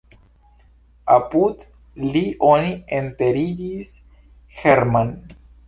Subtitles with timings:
[1.15, 1.61] Apud
[2.15, 3.95] li oni enterigis
[4.59, 5.17] Herrmann.